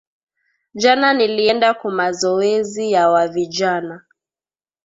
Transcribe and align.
Jana 0.73 1.13
nilienda 1.13 1.73
kumazowezi 1.73 2.91
ya 2.91 3.09
wa 3.09 3.27
vijana 3.27 4.01